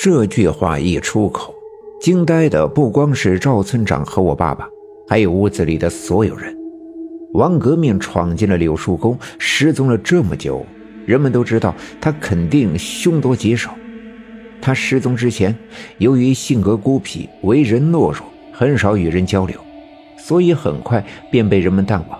[0.00, 1.52] 这句话一出口，
[2.00, 4.68] 惊呆的不光是赵村长和我爸爸，
[5.08, 6.56] 还有屋子里的所有人。
[7.32, 10.64] 王革命闯进了柳树沟，失踪了这么久，
[11.04, 13.74] 人们都知道他肯定凶多吉少。
[14.62, 15.52] 他失踪之前，
[15.98, 18.22] 由于性格孤僻、为人懦弱，
[18.52, 19.58] 很少与人交流，
[20.16, 22.16] 所以很快便被人们淡忘。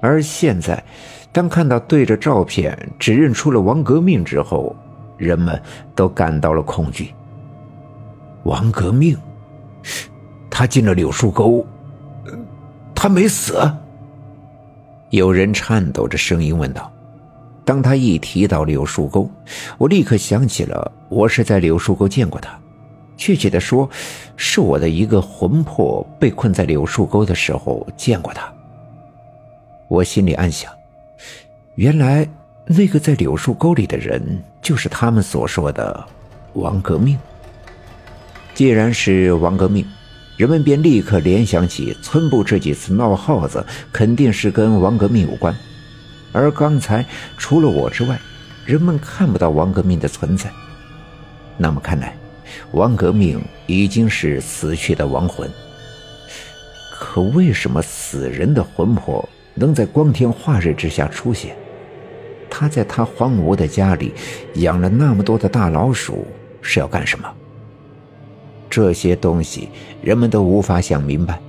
[0.00, 0.82] 而现在，
[1.30, 4.74] 当看到对着照片指认出了王革命之后，
[5.22, 5.60] 人们
[5.94, 7.14] 都感到了恐惧。
[8.42, 9.16] 王革命，
[10.50, 11.64] 他进了柳树沟，
[12.94, 13.72] 他没死。
[15.10, 16.90] 有人颤抖着声音问道
[17.64, 19.30] ：“当他一提到柳树沟，
[19.78, 22.58] 我立刻想起了我是在柳树沟见过他。
[23.16, 23.88] 确切的说，
[24.36, 28.52] 是我的一个魂魄被困在柳树沟的时候见过他。”
[29.86, 30.72] 我心里暗想：
[31.76, 32.26] 原来
[32.72, 36.04] 那个在柳树沟里的人，就是他们所说的
[36.54, 37.18] 王革命。
[38.54, 39.86] 既然是王革命。
[40.38, 45.54] 人们便立刻联想起村部这几次闹耗子，肯定是跟王革命有关。
[46.32, 47.04] 而刚才
[47.36, 48.18] 除了我之外，
[48.64, 50.50] 人们看不到王革命的存在。
[51.58, 52.16] 那么看来，
[52.72, 55.48] 王革命已经是死去的亡魂。
[56.90, 61.54] 可为什么死人的魂魄能在光天化日之下出现？
[62.54, 64.12] 他在他荒芜的家里
[64.56, 66.26] 养了那么多的大老鼠，
[66.60, 67.26] 是要干什么？
[68.68, 69.70] 这些东西
[70.02, 71.40] 人们都无法想明白，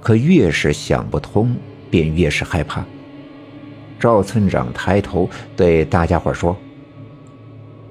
[0.00, 1.54] 可越是想不通，
[1.88, 2.84] 便越是害怕。
[4.00, 6.56] 赵村长抬头对大家伙说：“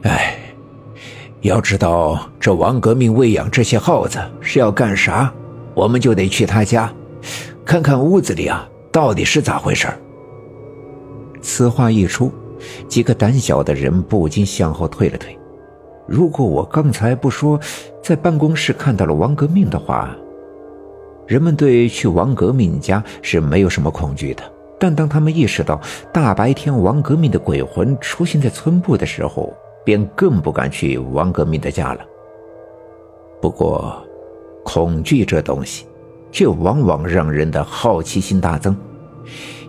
[0.04, 0.38] 哎，
[1.42, 5.34] 要知道这王革命喂养这些耗子是要干啥，
[5.74, 6.94] 我们就得去他家，
[7.64, 9.98] 看看屋子里啊到底是咋回事儿。”
[11.44, 12.32] 此话一出，
[12.88, 15.38] 几个胆小的人不禁向后退了退。
[16.08, 17.60] 如果我刚才不说
[18.02, 20.16] 在办公室看到了王革命的话，
[21.28, 24.44] 人们对去王革命家是没有什么恐惧的。
[24.80, 25.80] 但当他们意识到
[26.12, 29.54] 大白天王革命的鬼魂出现在村部的时候，
[29.86, 32.00] 便更不敢去王革命的家了。
[33.42, 34.02] 不过，
[34.64, 35.86] 恐惧这东西，
[36.32, 38.76] 却往往让人的好奇心大增。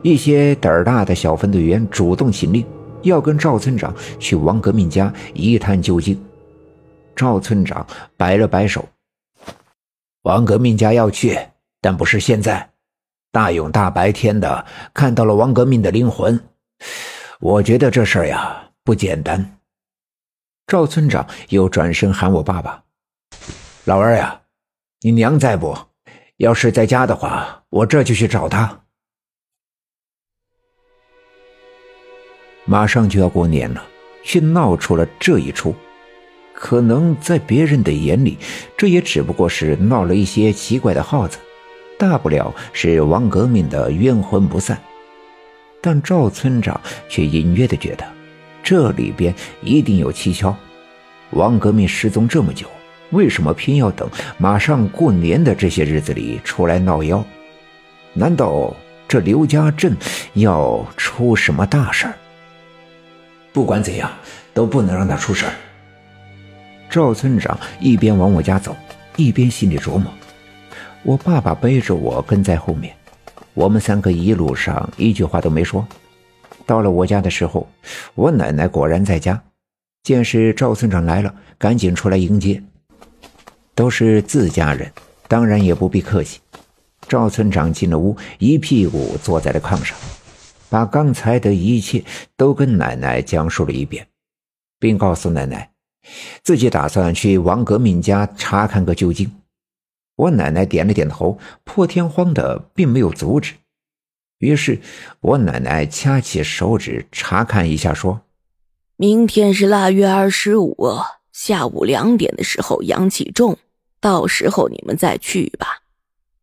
[0.02, 2.64] 一些胆儿大的小分队员主动请令。
[3.04, 6.18] 要跟赵村长去王革命家一探究竟。
[7.14, 8.82] 赵村长摆了摆手
[10.24, 11.38] ：“王革命家要去，
[11.82, 12.66] 但不是现在。
[13.30, 14.64] 大勇大白天的
[14.94, 16.40] 看到了王革命的灵魂，
[17.40, 19.58] 我觉得这事儿呀不简单。”
[20.66, 22.82] 赵村长又转身喊我爸爸
[23.84, 24.40] ：“老二呀，
[25.02, 25.76] 你娘在不？
[26.38, 28.80] 要是在家的话，我这就去找她。”
[32.64, 33.82] 马上就要过年了，
[34.22, 35.74] 却闹出了这一出。
[36.52, 38.38] 可能在别人的眼里，
[38.76, 41.38] 这也只不过是闹了一些奇怪的耗子，
[41.98, 44.80] 大不了是王革命的冤魂不散。
[45.80, 48.04] 但赵村长却隐约的觉得，
[48.62, 50.56] 这里边一定有蹊跷。
[51.30, 52.66] 王革命失踪这么久，
[53.10, 54.08] 为什么偏要等
[54.38, 57.22] 马上过年的这些日子里出来闹妖？
[58.14, 58.74] 难道
[59.08, 59.94] 这刘家镇
[60.34, 62.14] 要出什么大事儿？
[63.54, 64.10] 不管怎样，
[64.52, 65.52] 都不能让他出事儿。
[66.90, 68.74] 赵村长一边往我家走，
[69.14, 70.12] 一边心里琢磨。
[71.04, 72.92] 我爸爸背着我跟在后面，
[73.54, 75.86] 我们三个一路上一句话都没说。
[76.66, 77.68] 到了我家的时候，
[78.16, 79.40] 我奶奶果然在家，
[80.02, 82.60] 见是赵村长来了，赶紧出来迎接。
[83.76, 84.90] 都是自家人，
[85.28, 86.40] 当然也不必客气。
[87.06, 89.96] 赵村长进了屋，一屁股坐在了炕上。
[90.68, 92.04] 把刚才的一切
[92.36, 94.06] 都跟奶奶讲述了一遍，
[94.78, 95.70] 并告诉奶奶，
[96.42, 99.30] 自己打算去王革命家查看个究竟。
[100.16, 103.54] 我奶奶点了点头，破天荒的并没有阻止。
[104.38, 104.80] 于是，
[105.20, 108.20] 我奶奶掐起手指查看一下，说
[108.96, 110.76] ：“明天是腊月二十五，
[111.32, 113.58] 下午两点的时候阳气重，
[114.00, 115.82] 到时候你们再去吧。”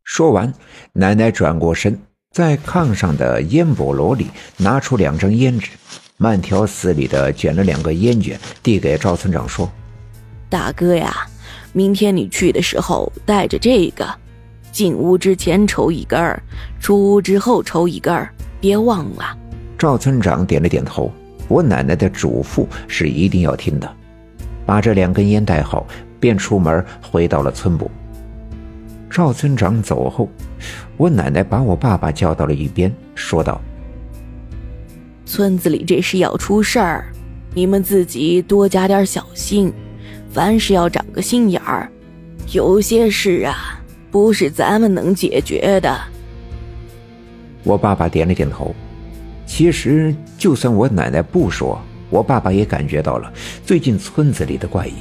[0.04, 0.52] 说完，
[0.94, 1.98] 奶奶转过身。
[2.32, 4.26] 在炕上的烟菠萝里
[4.56, 5.70] 拿出两张烟纸，
[6.16, 9.70] 慢条斯理地卷了两个烟卷，递给赵村长说
[10.48, 11.26] ：“大哥呀，
[11.74, 14.08] 明天你去的时候带着这个，
[14.72, 16.42] 进屋之前抽一根儿，
[16.80, 19.36] 出屋之后抽一根儿，别忘了。”
[19.76, 21.12] 赵村长点了点头。
[21.48, 23.94] 我奶奶的嘱咐是一定要听的，
[24.64, 25.86] 把这两根烟带好，
[26.18, 27.90] 便出门回到了村部。
[29.12, 30.26] 赵村长走后，
[30.96, 33.60] 我奶奶把我爸爸叫到了一边，说道
[35.26, 37.04] ：“村子里这事要出事儿，
[37.52, 39.70] 你们自己多加点小心，
[40.30, 41.92] 凡事要长个心眼儿。
[42.52, 43.78] 有些事啊，
[44.10, 45.94] 不是咱们能解决的。
[47.64, 48.74] 我爸爸点了点头。
[49.44, 51.78] 其实，就算我奶奶不说，
[52.08, 53.30] 我爸爸也感觉到了
[53.66, 54.94] 最近村子里的怪异。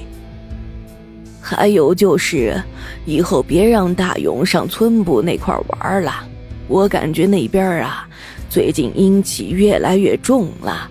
[1.51, 2.63] 还有就是，
[3.05, 6.25] 以后别让大勇上村部那块玩了。
[6.69, 8.07] 我感觉那边啊，
[8.49, 10.89] 最近阴气越来越重了。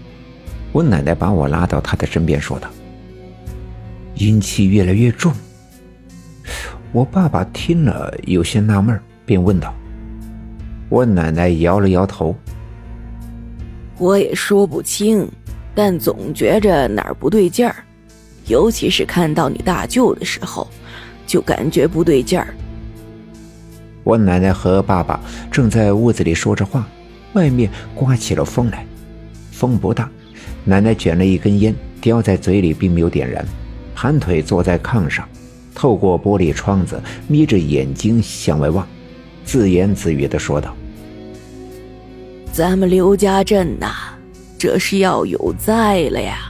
[0.70, 2.68] 我奶奶把我拉到她的身边，说道
[4.16, 5.32] ：“阴气越来越重。”
[6.92, 9.74] 我爸爸听了有些纳闷，便问道
[10.90, 12.36] ：“我奶奶摇了摇头。
[13.96, 15.26] 我也说不清，
[15.74, 17.76] 但总觉着哪儿不对劲儿，
[18.50, 20.66] 尤其是看到你大舅的时候，
[21.24, 22.52] 就感觉不对劲儿。”
[24.02, 25.20] 我奶奶和爸爸
[25.52, 26.88] 正在屋子里说着话，
[27.34, 28.84] 外面刮起了风来，
[29.52, 30.10] 风不大。
[30.64, 33.46] 奶奶卷了一根烟，叼在嘴里，并没有点燃，
[33.94, 35.26] 盘腿坐在炕上。
[35.72, 38.84] 透过玻璃窗子，眯着眼睛向外望，
[39.44, 40.76] 自言自语的说道
[42.52, 43.94] ：“咱们刘家镇呐，
[44.58, 46.49] 这是要有灾了呀！”